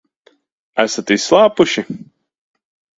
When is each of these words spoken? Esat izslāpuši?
Esat 0.85 1.15
izslāpuši? 1.17 1.87